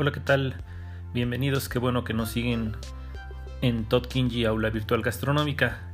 [0.00, 0.54] Hola, ¿qué tal?
[1.12, 2.76] Bienvenidos, qué bueno que nos siguen
[3.62, 5.90] en Todd Kinji Aula Virtual Gastronómica.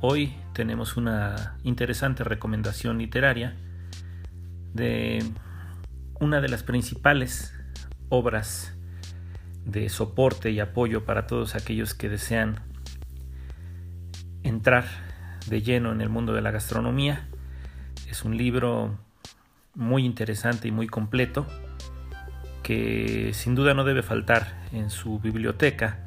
[0.00, 3.56] Hoy tenemos una interesante recomendación literaria
[4.74, 5.24] de
[6.20, 7.52] una de las principales
[8.10, 8.76] obras
[9.64, 12.60] de soporte y apoyo para todos aquellos que desean
[14.44, 14.84] entrar
[15.48, 17.26] de lleno en el mundo de la gastronomía.
[18.08, 19.00] Es un libro
[19.74, 21.44] muy interesante y muy completo
[22.62, 25.98] que sin duda no debe faltar en su biblioteca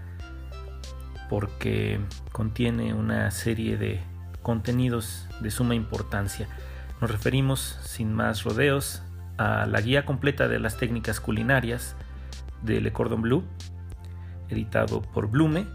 [1.30, 2.00] porque
[2.32, 4.00] contiene una serie de
[4.42, 6.48] contenidos de suma importancia.
[7.02, 9.02] Nos referimos sin más rodeos
[9.38, 11.96] a la guía completa de las técnicas culinarias
[12.62, 13.44] de Le Cordon Bleu,
[14.50, 15.66] editado por Blume,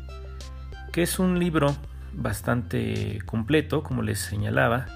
[0.92, 1.74] que es un libro
[2.12, 4.86] bastante completo, como les señalaba,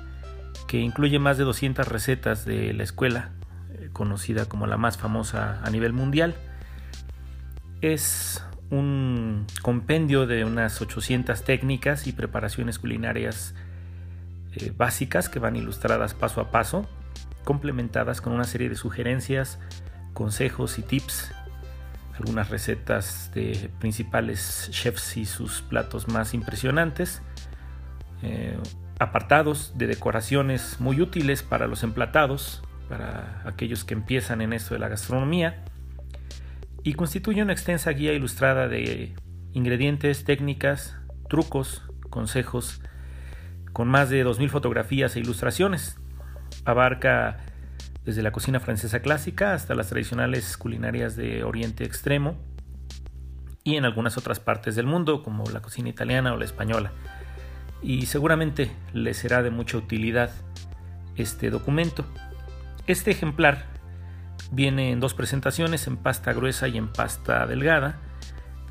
[0.67, 3.31] que incluye más de 200 recetas de la escuela,
[3.93, 6.35] conocida como la más famosa a nivel mundial.
[7.81, 13.55] Es un compendio de unas 800 técnicas y preparaciones culinarias
[14.57, 16.89] eh, básicas que van ilustradas paso a paso,
[17.45, 19.59] complementadas con una serie de sugerencias,
[20.13, 21.33] consejos y tips,
[22.19, 27.23] algunas recetas de principales chefs y sus platos más impresionantes,
[28.23, 28.57] eh,
[28.99, 34.81] apartados de decoraciones muy útiles para los emplatados, para aquellos que empiezan en esto de
[34.81, 35.65] la gastronomía,
[36.83, 39.15] y constituye una extensa guía ilustrada de
[39.53, 40.97] ingredientes, técnicas,
[41.29, 42.83] trucos, consejos,
[43.73, 45.99] con más de 2.000 fotografías e ilustraciones.
[46.65, 47.39] Abarca
[48.05, 52.37] desde la cocina francesa clásica hasta las tradicionales culinarias de Oriente Extremo
[53.65, 56.93] y en algunas otras partes del mundo, como la cocina italiana o la española.
[57.83, 60.31] Y seguramente les será de mucha utilidad
[61.17, 62.05] este documento.
[62.87, 63.75] Este ejemplar
[64.55, 67.99] Viene en dos presentaciones, en pasta gruesa y en pasta delgada.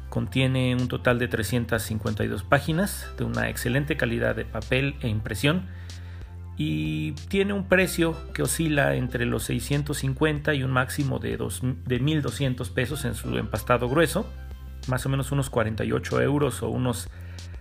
[0.09, 5.68] Contiene un total de 352 páginas de una excelente calidad de papel e impresión
[6.56, 11.38] y tiene un precio que oscila entre los 650 y un máximo de,
[11.85, 14.30] de 1200 pesos en su empastado grueso,
[14.88, 17.09] más o menos unos 48 euros o unos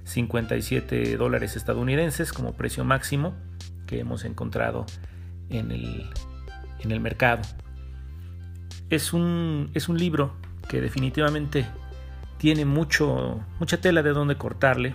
[0.05, 3.34] 57 dólares estadounidenses como precio máximo
[3.87, 4.84] que hemos encontrado
[5.49, 6.11] en el,
[6.82, 7.43] en el mercado.
[8.91, 10.34] Es un, es un libro
[10.69, 11.66] que definitivamente
[12.38, 14.94] tiene mucho, mucha tela de donde cortarle.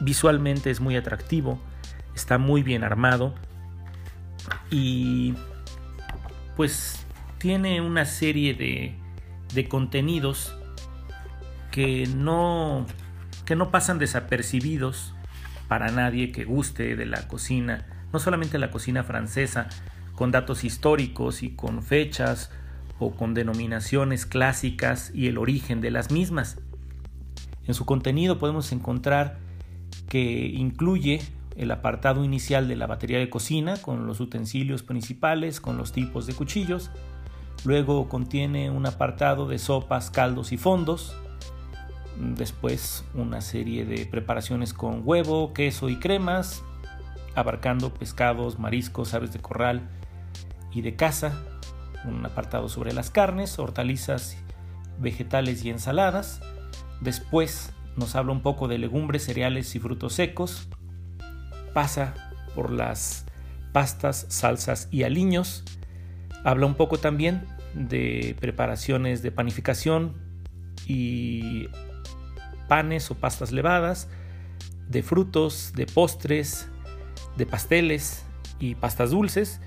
[0.00, 1.60] Visualmente es muy atractivo,
[2.14, 3.34] está muy bien armado
[4.70, 5.34] y
[6.56, 7.04] pues
[7.38, 8.94] tiene una serie de,
[9.54, 10.54] de contenidos
[11.70, 12.86] que no,
[13.44, 15.14] que no pasan desapercibidos
[15.68, 19.68] para nadie que guste de la cocina, no solamente la cocina francesa,
[20.20, 22.50] con datos históricos y con fechas
[22.98, 26.58] o con denominaciones clásicas y el origen de las mismas.
[27.66, 29.38] En su contenido podemos encontrar
[30.10, 31.22] que incluye
[31.56, 36.26] el apartado inicial de la batería de cocina con los utensilios principales, con los tipos
[36.26, 36.90] de cuchillos.
[37.64, 41.16] Luego contiene un apartado de sopas, caldos y fondos.
[42.18, 46.62] Después una serie de preparaciones con huevo, queso y cremas,
[47.34, 49.88] abarcando pescados, mariscos, aves de corral
[50.72, 51.32] y de caza
[52.04, 54.36] un apartado sobre las carnes, hortalizas,
[54.98, 56.40] vegetales y ensaladas.
[57.00, 60.68] Después nos habla un poco de legumbres, cereales y frutos secos.
[61.74, 62.14] Pasa
[62.54, 63.26] por las
[63.72, 65.64] pastas, salsas y aliños.
[66.44, 70.16] Habla un poco también de preparaciones de panificación
[70.86, 71.68] y
[72.68, 74.08] panes o pastas levadas,
[74.88, 76.68] de frutos, de postres,
[77.36, 78.24] de pasteles
[78.58, 79.60] y pastas dulces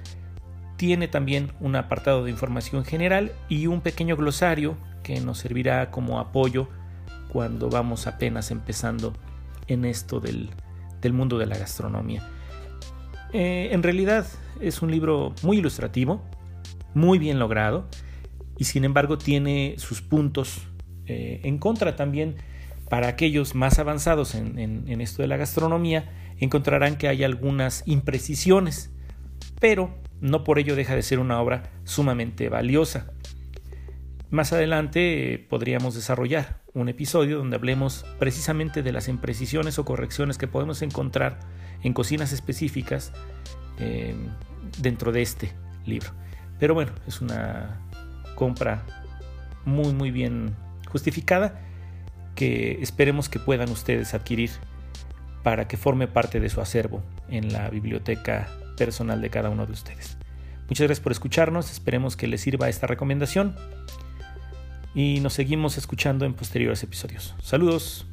[0.83, 6.19] tiene también un apartado de información general y un pequeño glosario que nos servirá como
[6.19, 6.67] apoyo
[7.29, 9.13] cuando vamos apenas empezando
[9.67, 10.49] en esto del,
[11.13, 12.29] mundo de la gastronomía.
[13.31, 14.27] Eh, en realidad
[14.59, 16.21] es un libro muy ilustrativo,
[16.93, 17.87] muy bien logrado
[18.57, 20.67] y sin embargo tiene sus puntos
[21.05, 22.35] eh, en contra también
[22.89, 28.91] para aquellos más avanzados en, en, esto de la gastronomía encontrarán que hay algunas imprecisiones,
[29.61, 33.11] pero no por ello deja de ser una obra sumamente valiosa.
[34.29, 40.37] Más adelante eh, podríamos desarrollar un episodio donde hablemos precisamente de las imprecisiones o correcciones
[40.37, 41.41] que podemos encontrar
[41.83, 43.11] en cocinas específicas
[43.79, 44.29] em,
[44.79, 45.51] dentro de este
[45.85, 46.11] libro.
[46.57, 47.81] Pero bueno, es una
[48.35, 48.85] compra
[49.65, 50.55] muy muy bien
[50.87, 51.59] justificada
[52.33, 54.51] que esperemos que puedan ustedes adquirir
[55.43, 58.47] para que forme parte de su acervo en la biblioteca
[58.77, 60.17] personal de cada uno de ustedes.
[60.69, 63.55] Muchas gracias por escucharnos, esperemos que les sirva esta recomendación.
[64.95, 67.33] y nos seguimos escuchando en posteriores episodios.
[67.41, 68.12] Saludos.